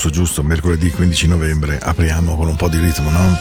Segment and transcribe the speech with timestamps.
[0.00, 3.38] giusto giusto, mercoledì 15 novembre apriamo con un po' di ritmo, no?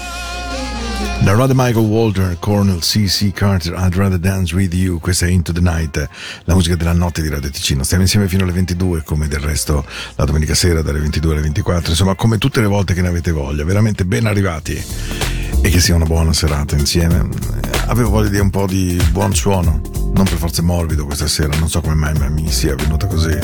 [1.22, 3.32] Da Rod Michael Walter, Cornell C.C.
[3.32, 6.10] Carter, I'd Rather Dance With You, questa è Into the Night,
[6.44, 7.84] la musica della notte di Radio Ticino.
[7.84, 9.86] Stiamo insieme fino alle 22, come del resto
[10.16, 13.32] la domenica sera dalle 22 alle 24, insomma come tutte le volte che ne avete
[13.32, 14.84] voglia, veramente ben arrivati
[15.62, 17.30] e che sia una buona serata insieme.
[17.86, 19.80] Avevo voglia di un po' di buon suono,
[20.14, 23.38] non per forza morbido questa sera, non so come mai ma mi sia venuta così.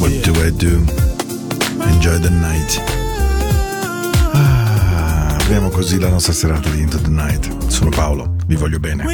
[0.00, 1.11] What do I do?
[1.80, 2.82] Enjoy the night.
[4.32, 7.66] Ah, apriamo così la nostra serata di Into the Night.
[7.68, 9.04] Sono Paolo, vi voglio bene.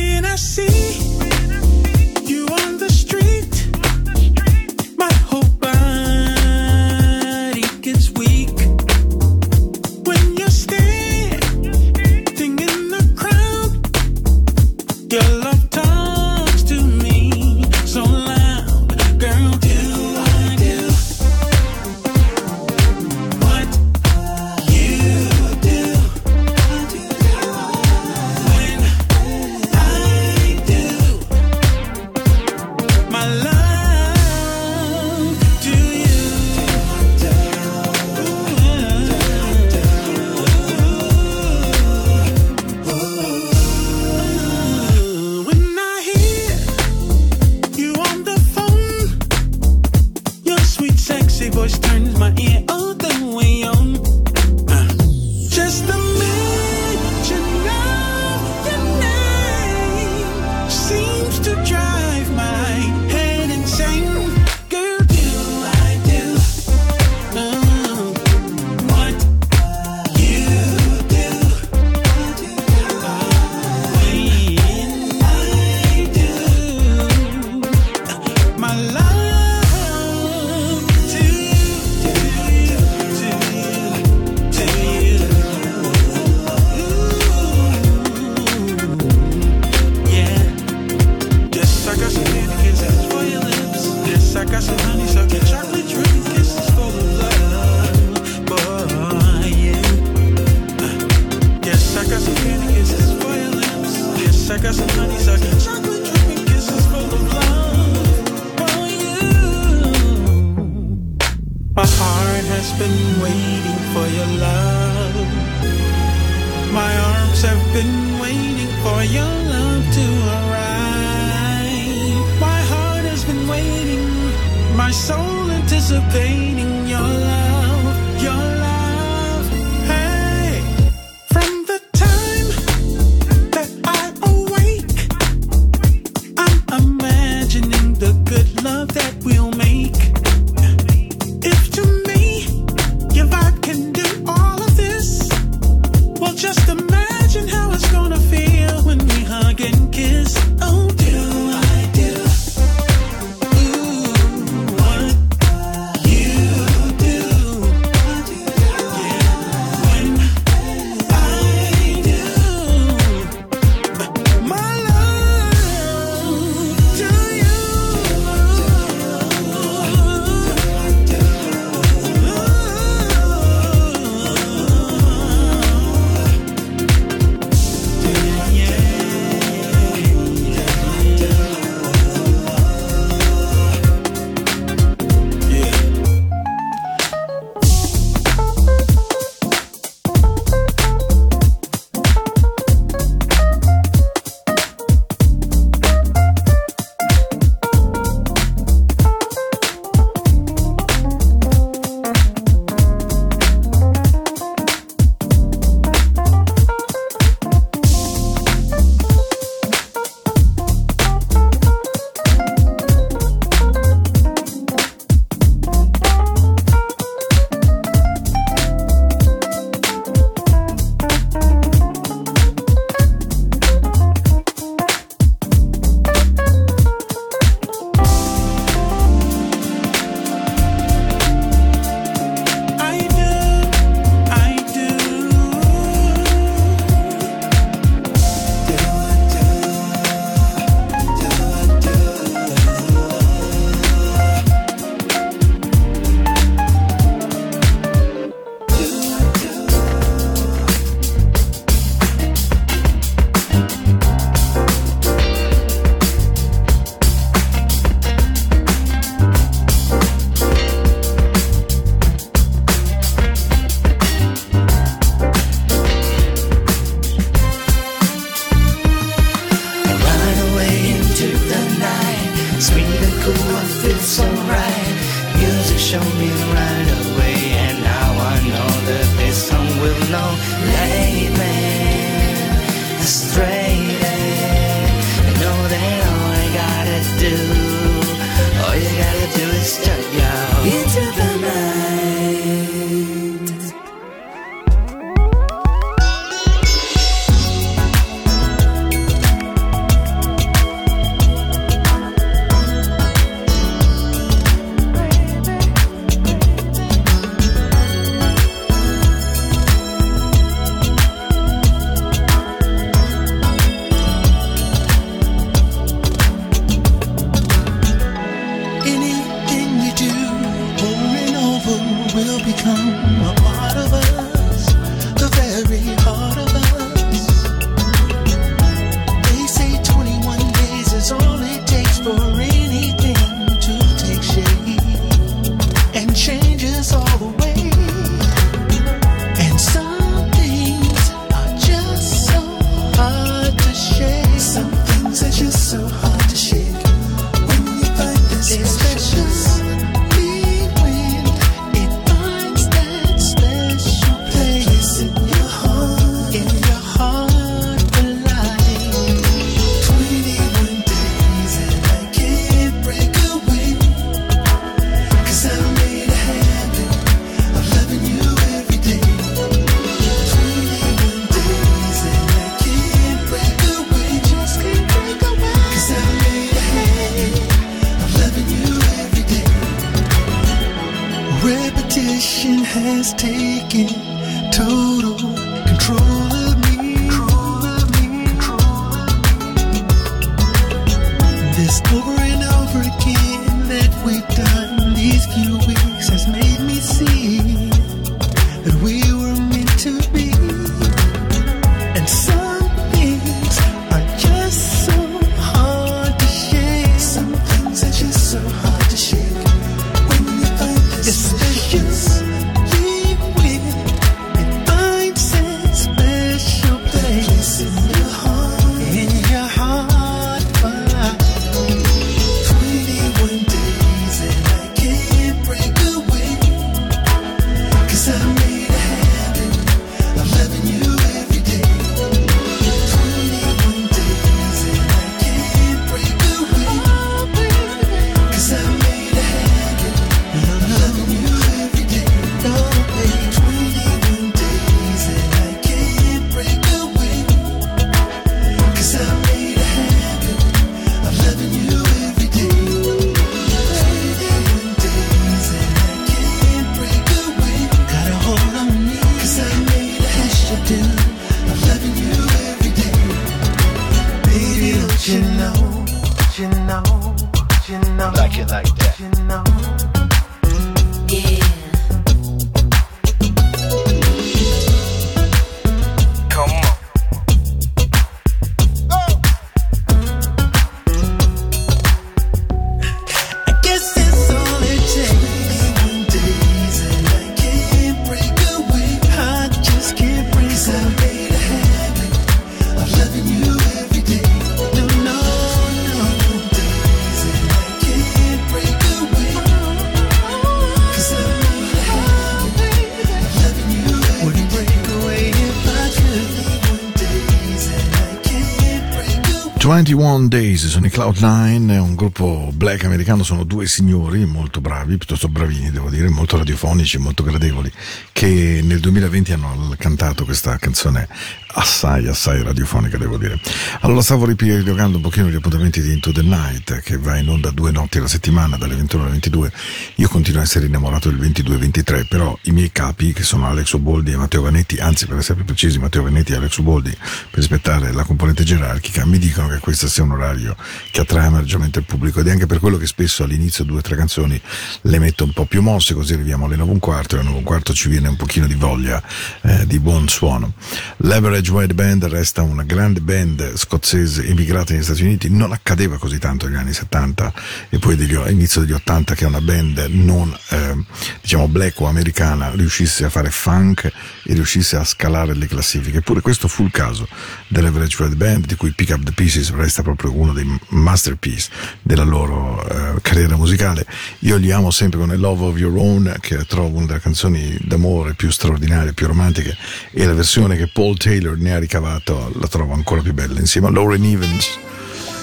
[509.89, 514.99] 21 Days sono i Cloud9, è un gruppo black americano, sono due signori molto bravi,
[514.99, 517.73] piuttosto bravini devo dire, molto radiofonici, molto gradevoli,
[518.13, 521.09] che nel 2020 hanno cantato questa canzone
[521.59, 523.39] assai, assai radiofonica, devo dire.
[523.81, 527.51] Allora stavo ripiegando un pochino gli appuntamenti di Into the Night, che va in onda
[527.51, 529.53] due notti alla settimana, dalle 21 alle 22.
[529.97, 534.13] Io continuo a essere innamorato del 22-23, però i miei capi, che sono Alex Oboldi
[534.13, 537.93] e Matteo Vanetti, anzi per essere più precisi, Matteo Vanetti e Alex Oboldi, per rispettare
[537.93, 540.57] la componente gerarchica, mi dicono che questo sia un orario
[540.93, 543.83] che attrae maggiormente il pubblico ed è anche per quello che spesso all'inizio due o
[543.83, 544.41] tre canzoni
[544.83, 547.39] le metto un po' più mosse, così arriviamo alle 9 un quarto e alle 9
[547.39, 549.03] un quarto ci viene un pochino di voglia
[549.43, 550.53] eh, di buon suono.
[550.99, 556.19] Leverage Wide Band resta una grande band scozzese emigrata negli Stati Uniti, non accadeva così
[556.19, 557.33] tanto negli anni 70
[557.71, 560.77] e poi degli, all'inizio degli 80 che una band non eh,
[561.21, 565.99] diciamo black o americana riuscisse a fare funk e riuscisse a scalare le classifiche.
[565.99, 567.09] Eppure questo fu il caso
[567.47, 571.51] dell'Average Red Band di cui Pick Up the Pieces resta proprio uno dei masterpiece
[571.83, 573.87] della loro eh, carriera musicale.
[574.21, 577.57] Io li amo sempre con il Love of Your Own che trovo una delle canzoni
[577.63, 579.57] d'amore più straordinarie, più romantiche
[579.93, 583.69] e la versione che Paul Taylor ne ha ricavato la trovo ancora più bella insieme
[583.69, 584.59] a Lauren Evans.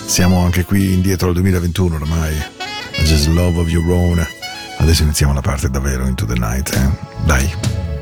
[0.05, 2.33] Siamo anche qui indietro al 2021 ormai.
[3.03, 4.25] Just Love of Your Own.
[4.77, 6.89] Adesso iniziamo la parte davvero into the night, eh?
[7.25, 7.94] Dai.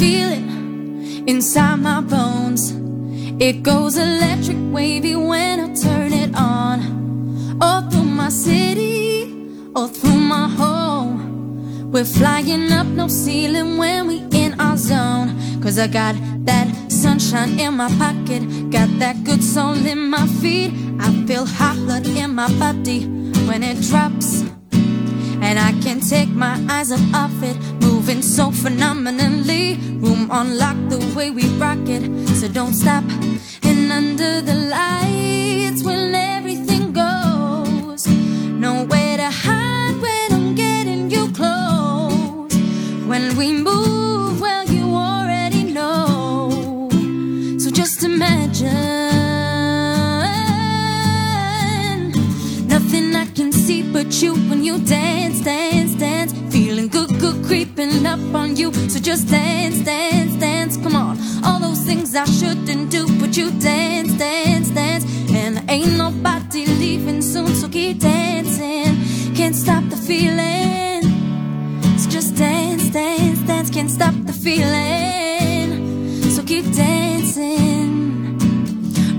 [0.00, 2.72] I it inside my bones.
[3.40, 7.58] It goes electric wavy when I turn it on.
[7.60, 9.34] All through my city,
[9.74, 11.90] all through my home.
[11.90, 15.60] We're flying up no ceiling when we in our zone.
[15.60, 20.72] Cause I got that sunshine in my pocket, got that good soul in my feet.
[21.00, 23.06] I feel hot blood in my body
[23.48, 24.42] when it drops.
[25.40, 27.56] And I can't take my eyes off it,
[28.08, 29.76] moving so phenomenally.
[30.00, 32.04] Room on lock the way we rock it,
[32.38, 33.04] so don't stop.
[33.62, 42.54] And under the lights, when everything goes, nowhere to hide when I'm getting you close.
[43.06, 46.88] When we move, well, you already know.
[47.58, 48.68] So just imagine
[52.68, 55.87] nothing I can see but you when you dance, dance,
[57.48, 58.72] creeping up on you.
[58.90, 60.76] So just dance, dance, dance.
[60.76, 65.04] Come on, all those things I shouldn't do, but you dance, dance, dance.
[65.32, 69.34] And ain't nobody leaving soon, so keep dancing.
[69.34, 71.02] Can't stop the feeling.
[71.98, 73.70] So just dance, dance, dance.
[73.70, 75.70] Can't stop the feeling.
[76.34, 78.36] So keep dancing.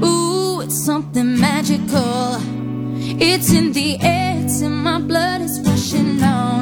[0.03, 2.37] Ooh, it's something magical.
[3.21, 6.58] It's in the air, it's in my blood, it's rushing on.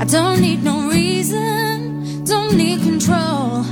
[0.00, 3.66] I don't need no reason, don't need control.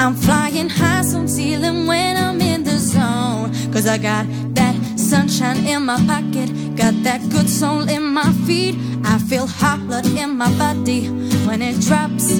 [0.00, 3.52] I'm flying high, some ceiling when I'm in the zone.
[3.70, 8.74] Cause I got that sunshine in my pocket, got that good soul in my feet.
[9.04, 11.08] I feel hot blood in my body
[11.46, 12.38] when it drops.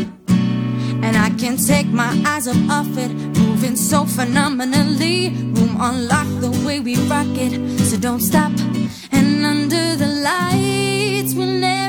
[1.04, 5.28] And I can't take my eyes up off it, moving so phenomenally.
[5.28, 8.52] Room on lock the way we rock it, so don't stop.
[9.12, 11.79] And under the lights, when everything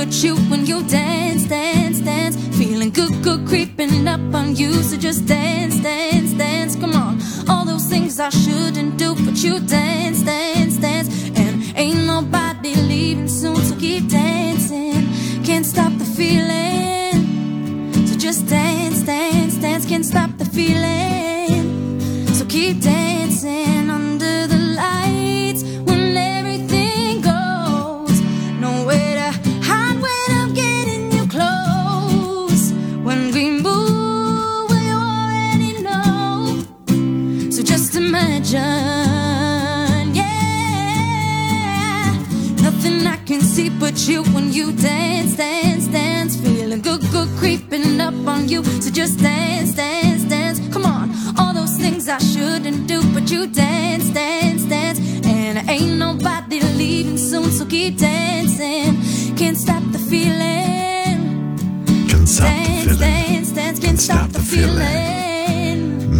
[0.00, 2.34] but you when you dance, dance, dance.
[2.56, 4.72] Feeling good, good, creeping up on you.
[4.82, 6.74] So just dance, dance, dance.
[6.74, 7.18] Come on.
[7.50, 11.08] All those things I shouldn't do, but you dance, dance, dance.
[11.40, 15.02] And ain't nobody leaving soon, so keep dancing.
[15.44, 17.18] Can't stop the feeling.
[18.06, 19.84] So just dance, dance, dance.
[19.84, 21.64] Can't stop the feeling.
[22.36, 22.99] So keep dancing
[44.00, 46.36] but you when you dance, dance, dance.
[46.40, 48.64] Feeling good, good, creeping up on you.
[48.64, 50.58] So just dance, dance, dance.
[50.72, 54.98] Come on, all those things I shouldn't do, but you dance, dance, dance.
[55.26, 59.36] And ain't nobody leaving soon, so keep dancing.
[59.36, 61.18] Can't stop the feeling.
[62.08, 62.98] Can't stop the Dance, feeling.
[63.00, 65.39] dance, dance, can't stop the feeling.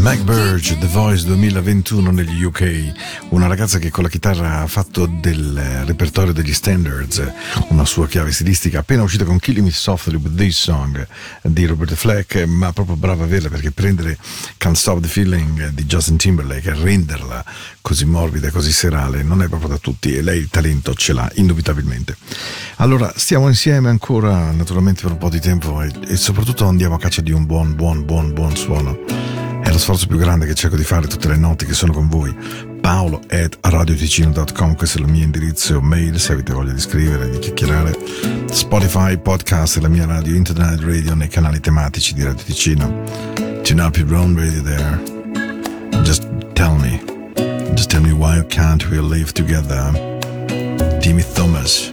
[0.01, 2.93] Mac Burge, The Voice 2021 negli UK,
[3.31, 7.23] una ragazza che con la chitarra ha fatto del eh, repertorio degli standards
[7.69, 11.07] una sua chiave stilistica, appena uscita con Killing Me Softly with This Song
[11.43, 14.17] di Robert Fleck, ma proprio brava a averla perché prendere
[14.57, 17.45] Can't Stop the Feeling di Justin Timberlake e renderla
[17.83, 21.13] così morbida e così serale non è proprio da tutti e lei il talento ce
[21.13, 22.17] l'ha indubitabilmente.
[22.77, 26.99] Allora, stiamo insieme ancora naturalmente per un po' di tempo e, e soprattutto andiamo a
[26.99, 29.30] caccia di un buon, buon, buon, buon suono.
[29.81, 32.37] Sforzo più grande che cerco di fare tutte le notti che sono con voi.
[32.83, 37.39] Paolo at radioticino.com, questo è il mio indirizzo mail se avete voglia di scrivere, di
[37.39, 37.97] chiacchierare.
[38.51, 43.05] Spotify, podcast la mia radio internet radio nei canali tematici di Radio Ticino.
[43.63, 45.01] Tune up your own radio there.
[46.03, 47.03] Just tell me,
[47.73, 49.91] just tell me why can't we live together?
[51.01, 51.91] Timmy Thomas,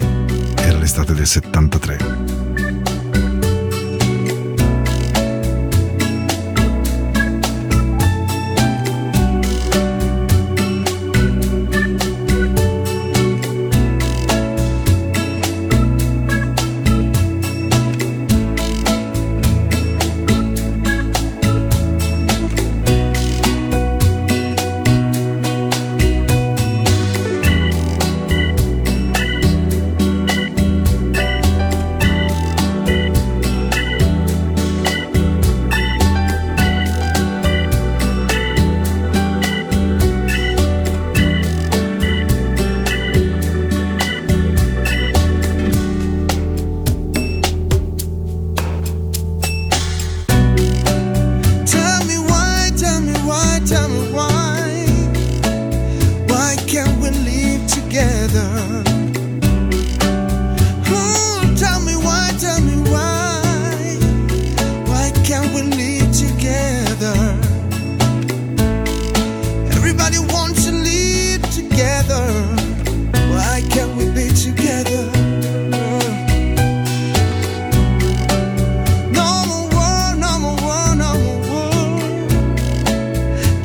[0.57, 2.16] era l'estate del 73.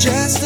[0.02, 0.41] just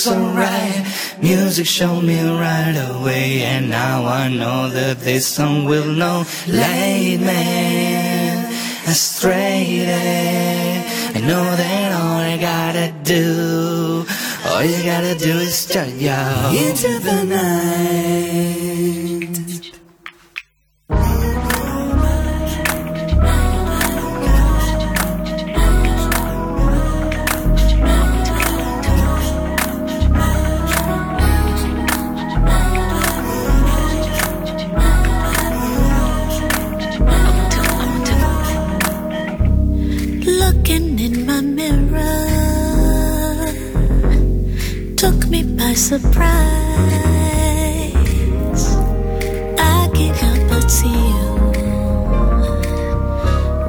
[0.00, 0.82] So right.
[1.20, 6.24] Music showed me right away, and now I know that this song will know.
[6.48, 8.50] Late man,
[8.88, 9.84] astray.
[11.14, 14.06] I know that all I gotta do,
[14.46, 16.16] all you gotta do is turn your
[16.56, 18.59] into the night.
[45.70, 46.34] By surprise.
[49.56, 51.26] I can't help but see you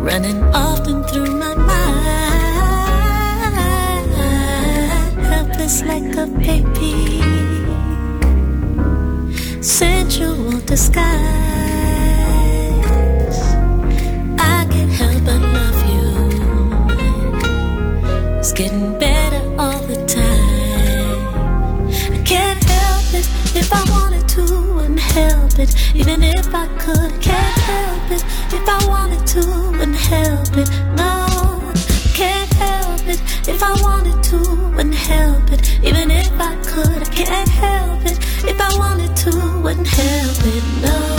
[0.08, 2.02] running often through my mind,
[5.32, 7.22] helpless like a baby,
[9.62, 11.31] sensual disguise.
[25.52, 25.96] Help it.
[25.96, 28.24] Even if I could, can't help it.
[28.54, 30.70] If I wanted to, wouldn't help it.
[30.96, 31.74] No,
[32.14, 33.22] can't help it.
[33.48, 34.38] If I wanted to,
[34.76, 35.80] wouldn't help it.
[35.84, 38.18] Even if I could, can't help it.
[38.48, 40.64] If I wanted to, wouldn't help it.
[40.82, 41.11] No.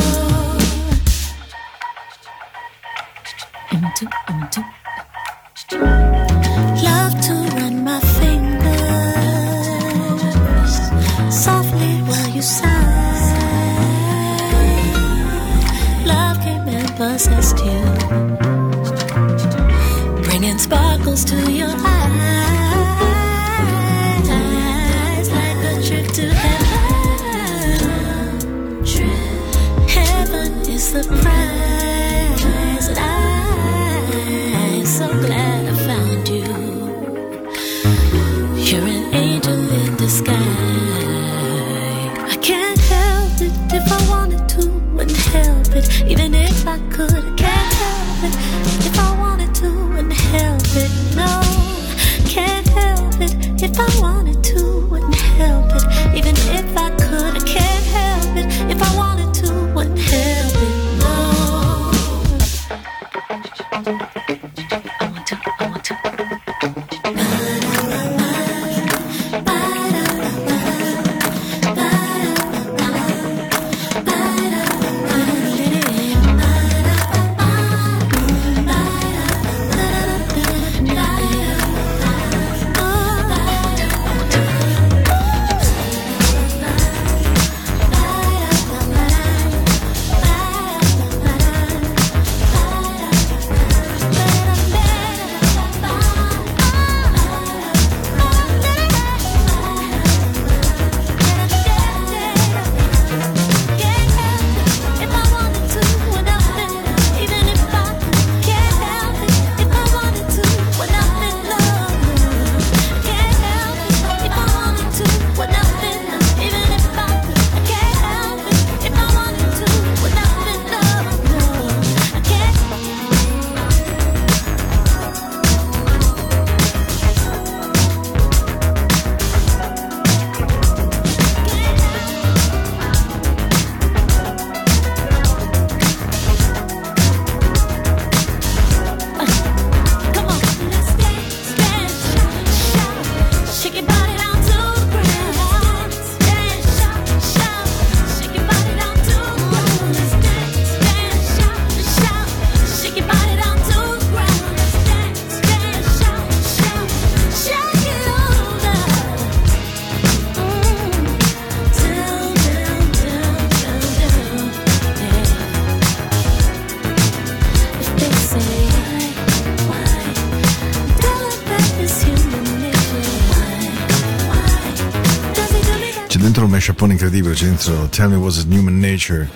[176.63, 179.29] Mashupone incredibile, c'è dentro Tell Me Was It Human Nature,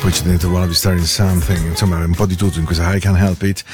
[0.00, 3.00] poi c'è dentro Wanna Be Starting Something, insomma un po' di tutto in questa I
[3.00, 3.64] Can't Help It,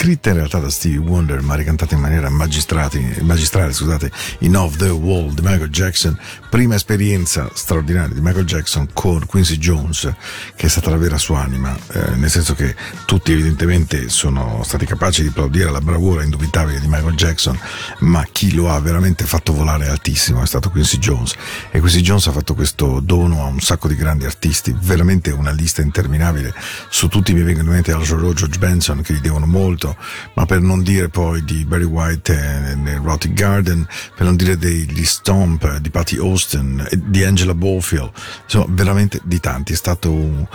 [0.00, 4.90] scritta in realtà da Stevie Wonder ma ricantata in maniera magistrale scusate, in Off the
[4.90, 6.16] Wall di Michael Jackson,
[6.48, 10.14] prima esperienza straordinaria di Michael Jackson con Quincy Jones
[10.54, 14.86] che è stata la vera sua anima, eh, nel senso che tutti evidentemente sono stati
[14.86, 17.58] capaci di applaudire la bravura indubitabile di Michael Jackson,
[18.00, 21.34] ma chi lo ha veramente fatto volare altissimo è stato Quincy Jones.
[21.72, 25.50] E Quincy Jones ha fatto questo dono a un sacco di grandi artisti, veramente una
[25.50, 26.54] lista interminabile,
[26.88, 29.87] su tutti mi vengono in mente Al George Benson che gli devono molto,
[30.34, 35.04] ma per non dire poi di Barry White e Rotting Garden, per non dire degli
[35.04, 38.10] Stomp, di Patty Austin, di Angela Bowfield,
[38.44, 40.46] insomma veramente di tanti, è stato un,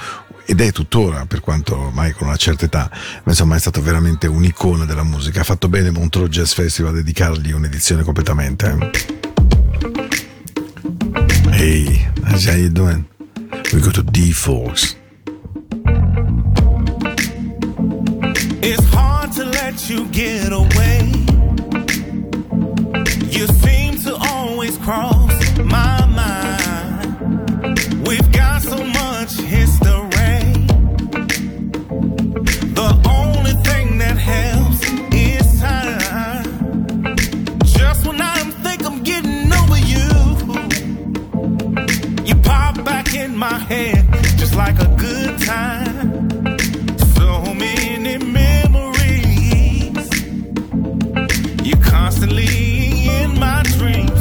[0.45, 4.27] ed è tuttora, per quanto ormai con una certa età, ma insomma è stato veramente
[4.27, 5.41] un'icona della musica.
[5.41, 8.77] Ha fatto bene Montreux Jazz Festival a dedicargli un'edizione completamente.
[8.79, 9.21] Eh.
[11.51, 13.05] Hey, how you doing?
[13.71, 14.31] We go to D
[19.89, 21.11] you get away.
[23.35, 28.07] You seem to always cross my mind.
[28.07, 30.39] We've got so much history.
[32.79, 37.17] The only thing that helps is time.
[37.65, 40.09] Just when I think I'm getting over you,
[42.25, 44.05] you pop back in my head
[44.37, 45.92] just like a good time.
[53.63, 54.12] dream.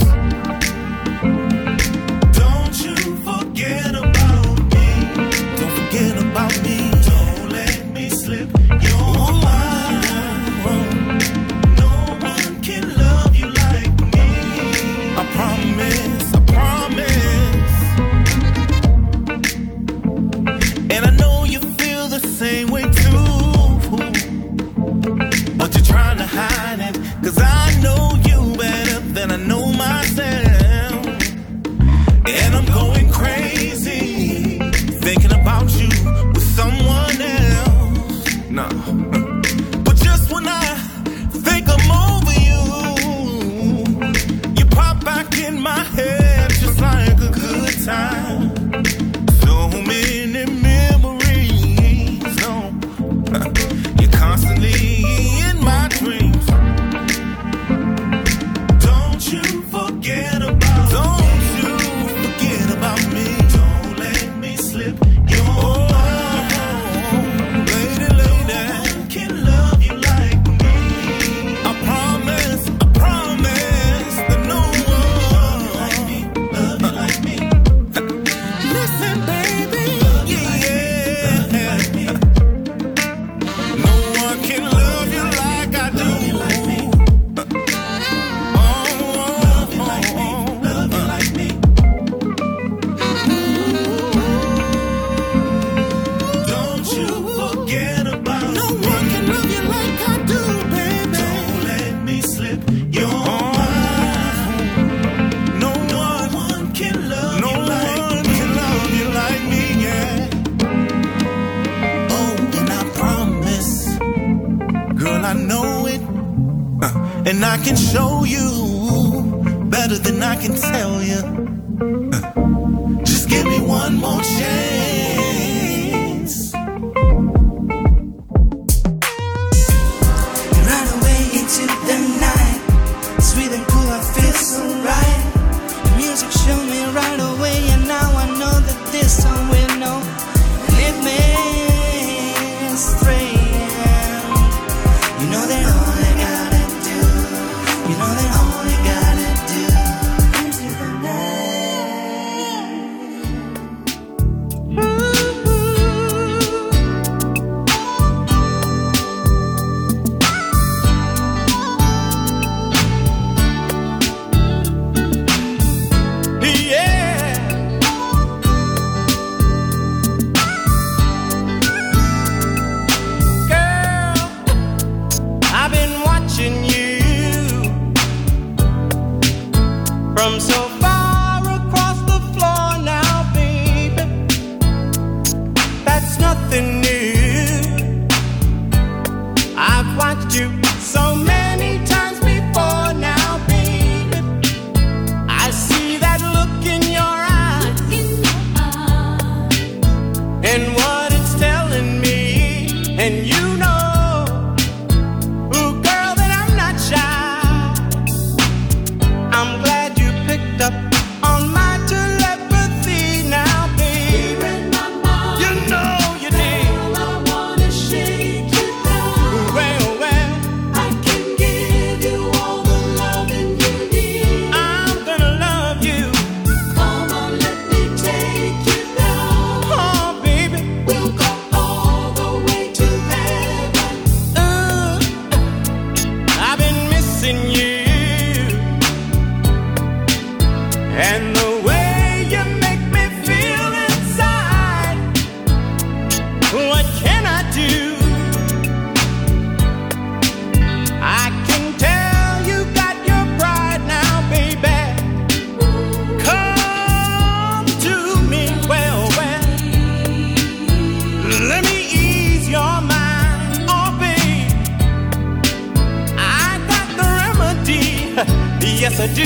[268.82, 269.22] Yes I do.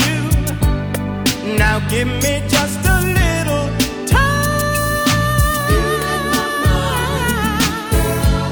[1.57, 3.65] Now give me just a little
[4.05, 4.27] time.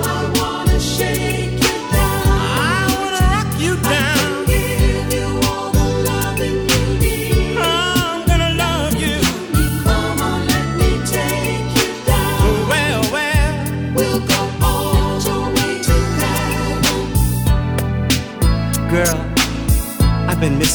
[0.01, 2.25] I wanna shake you down.
[2.73, 4.45] I wanna rock you down.
[4.47, 7.55] Give you all the loving you need.
[7.59, 9.17] I'm gonna love you.
[9.83, 12.67] Come on, let me take you down.
[12.71, 13.53] Well, well.
[13.95, 16.97] We'll go all the way to heaven.
[18.95, 19.19] Girl,
[20.29, 20.74] I've been missing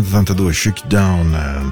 [0.00, 1.70] 1982 Shake Down eh,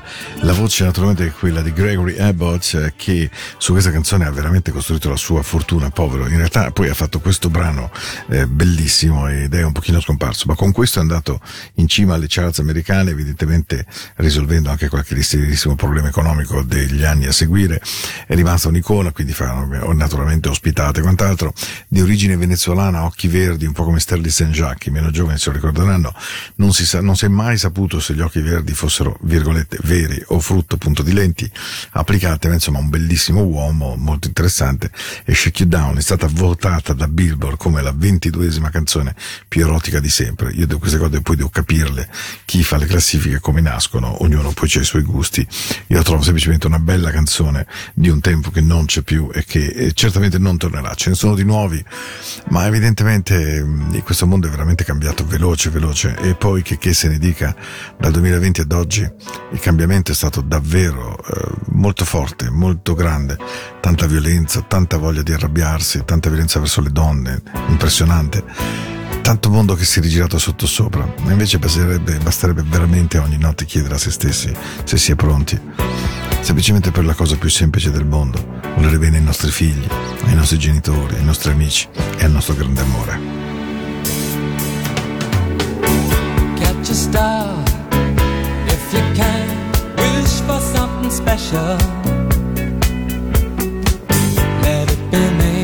[0.51, 4.73] la voce naturalmente è quella di Gregory Abbott eh, che su questa canzone ha veramente
[4.73, 6.27] costruito la sua fortuna povero.
[6.27, 7.93] In realtà poi ha fatto questo brano
[8.31, 11.41] eh, bellissimo ed è un pochino scomparso ma con questo è andato
[11.75, 13.87] in cima alle charts americane evidentemente
[14.17, 17.81] risolvendo anche qualche serissimo problema economico degli anni a seguire.
[18.27, 19.55] È rimasta un'icona quindi fa
[19.93, 21.55] naturalmente ospitate e quant'altro.
[21.87, 24.47] Di origine venezuelana occhi verdi un po' come Sterling St.
[24.47, 26.13] Jacques i meno giovani se lo ricorderanno.
[26.57, 30.21] Non si, sa, non si è mai saputo se gli occhi verdi fossero virgolette veri
[30.27, 31.51] o frutto appunto di lenti
[31.93, 34.91] applicate ma insomma un bellissimo uomo molto interessante.
[35.25, 39.15] E Shake You Down è stata votata da Billboard come la ventiduesima canzone
[39.49, 40.53] più erotica di sempre.
[40.53, 42.09] Io devo queste cose poi devo capirle
[42.45, 45.47] chi fa le classifiche come nascono ognuno poi ha i suoi gusti.
[45.89, 49.65] Io trovo semplicemente una bella canzone di un tempo che non c'è più e che
[49.67, 50.95] eh, certamente non tornerà.
[50.95, 51.83] Ce ne sono di nuovi
[52.49, 56.17] ma evidentemente mh, questo mondo è veramente cambiato veloce veloce.
[56.21, 57.55] E poi che, che se ne dica
[57.99, 63.37] dal 2020 ad oggi il cambiamento è stato davvero eh, molto forte molto grande.
[63.81, 68.45] Tanta violenza tanta voglia di arrabbiarsi tanta violenza verso le donne impressionante.
[69.21, 71.13] Tanto mondo che si è rigirato sotto sopra.
[71.27, 74.55] Invece basterebbe, basterebbe veramente ogni notte chiedere a se stessi
[74.85, 75.61] se si è pronti.
[76.41, 78.61] Semplicemente per la cosa più semplice del mondo.
[78.77, 79.87] Volere bene ai nostri figli
[80.27, 83.19] ai nostri genitori ai nostri amici e al nostro grande amore.
[86.59, 87.63] Catch a star
[88.67, 89.30] if you can.
[91.31, 91.79] Special.
[94.65, 95.57] Let it be me.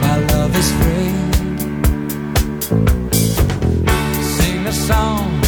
[0.00, 1.12] My love is free.
[4.22, 5.45] Sing a song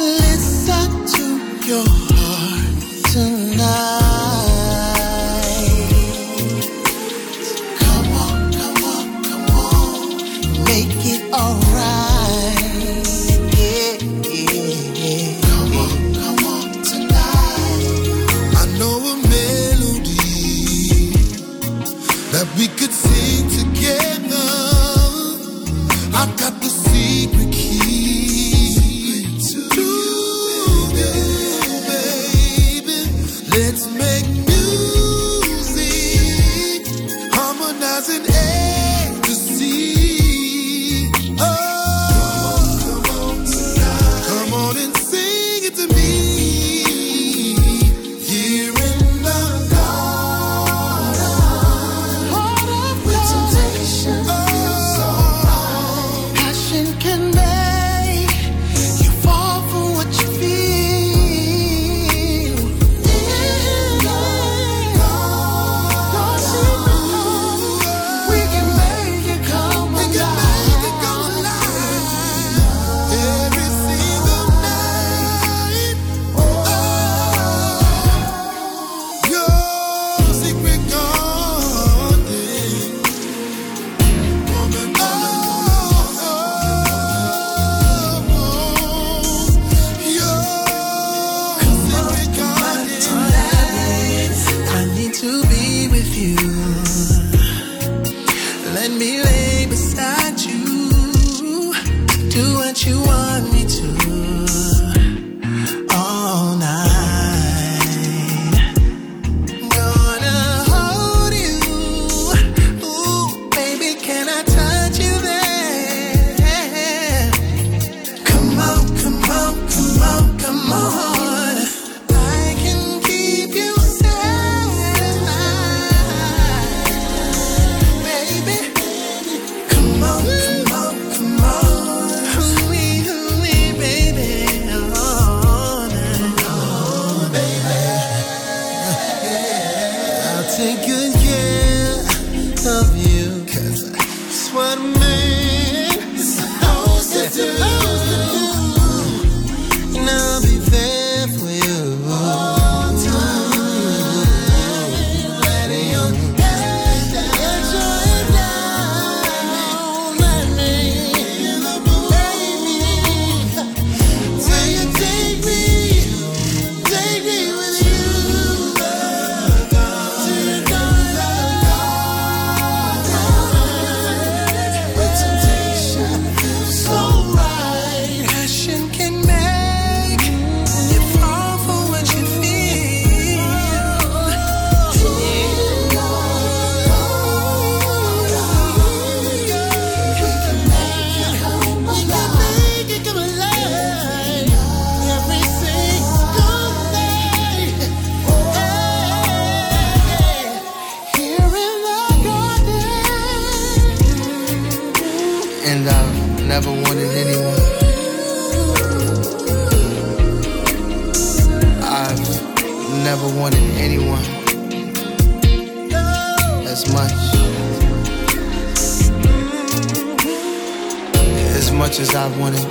[0.00, 3.97] Listen to your heart tonight.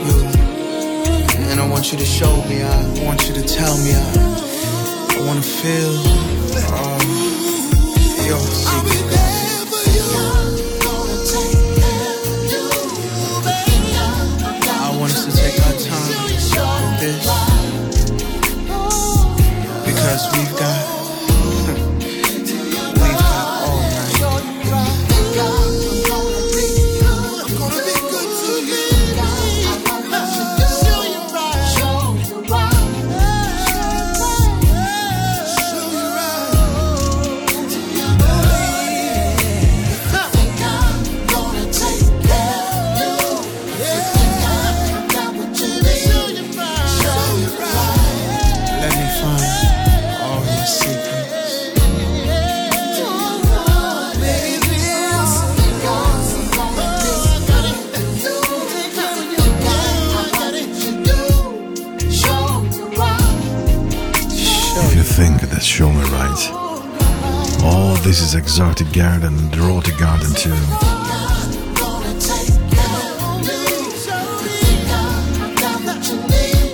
[0.05, 0.19] You.
[1.49, 5.25] And I want you to show me, I want you to tell me, I, I
[5.25, 5.93] want to feel
[6.55, 6.99] uh,
[8.27, 9.07] your secret.
[9.13, 10.46] I
[68.38, 70.53] Exotic Garden, the Erotic Garden too.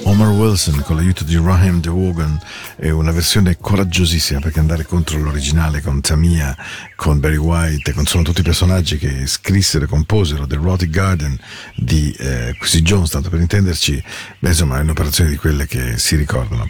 [0.04, 2.40] Omar Wilson con l'aiuto di Raheem DeWogan
[2.76, 6.56] è una versione coraggiosissima perché andare contro l'originale con Tamia,
[6.96, 11.40] con Barry White, con sono tutti i personaggi che scrissero e composero The Erotic Garden
[11.76, 14.04] di eh, Quincy Jones, tanto per intenderci,
[14.40, 16.70] beh, insomma è un'operazione di quelle che si ricordano.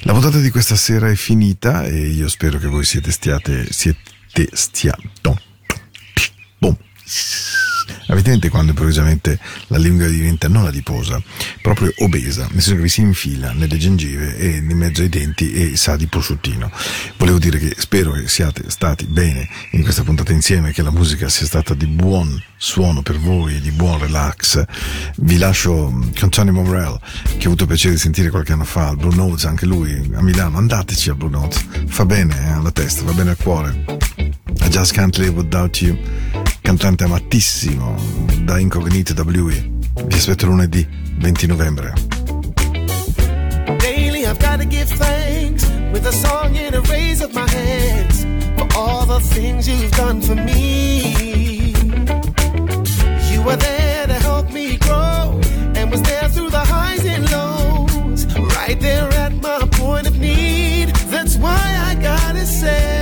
[0.00, 4.09] La puntata di questa sera è finita e io spero che voi siete stiate, siete
[4.52, 5.38] stiato.
[6.58, 6.76] Boom.
[8.10, 11.22] Avete mente quando improvvisamente la lingua diventa non adiposa,
[11.62, 15.52] proprio obesa, nel senso che vi si infila nelle gengive e in mezzo ai denti
[15.52, 16.70] e sa di prosciuttino.
[17.16, 21.28] Volevo dire che spero che siate stati bene in questa puntata insieme, che la musica
[21.28, 24.64] sia stata di buon suono per voi, di buon relax.
[25.16, 26.98] Vi lascio mm, con Tony Morell,
[27.38, 30.20] che ho avuto piacere di sentire qualche anno fa, al Blue Notes, anche lui a
[30.20, 30.58] Milano.
[30.58, 34.08] Andateci al Blue Notes, fa bene eh, alla testa, fa bene al cuore.
[34.62, 35.96] I Just Can't Live Without You,
[36.62, 37.94] cantante amatissimo
[38.44, 39.70] da Incognito WE.
[40.06, 40.86] Vi aspetto lunedì
[41.18, 41.92] 20 novembre.
[43.78, 48.24] Daily I've got to give thanks with a song a raise of my hands
[48.56, 51.74] for all the things you've done for me.
[53.32, 55.40] You were there to help me grow
[55.74, 60.88] and was there through the highs and lows, right there at my point of need.
[61.10, 61.58] That's why
[61.88, 62.99] I gotta say,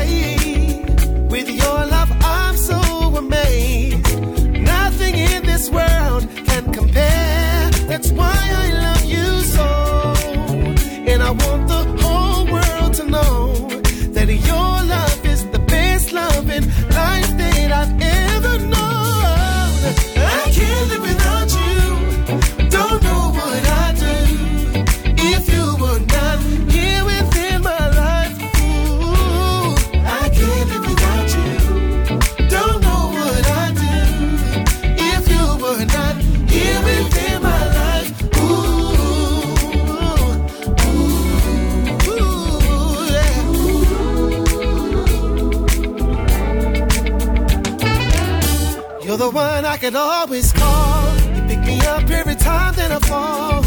[49.91, 51.17] could always call.
[51.35, 53.63] You pick me up every time that I fall.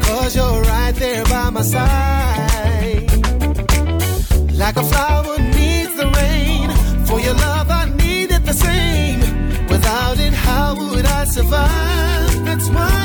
[0.00, 3.10] Cause you're right there by my side.
[4.52, 6.68] Like a flower needs the rain.
[7.06, 9.20] For your love, I need it the same.
[9.66, 12.44] Without it, how would I survive?
[12.44, 12.95] That's why.